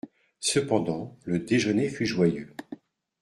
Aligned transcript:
Cependant, 0.39 1.15
le 1.25 1.37
déjeuner 1.37 1.87
fut 1.87 2.07
joyeux. 2.07 2.55